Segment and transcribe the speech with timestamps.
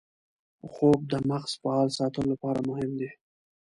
[0.71, 3.09] خوب د مغز فعال ساتلو لپاره مهم دی